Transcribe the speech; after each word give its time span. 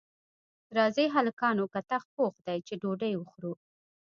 راځئ 0.77 1.07
هلکانو 1.15 1.63
کتغ 1.73 2.03
پوخ 2.15 2.33
دی 2.45 2.57
چې 2.67 2.73
ډوډۍ 2.81 3.13
وخورو 3.17 3.53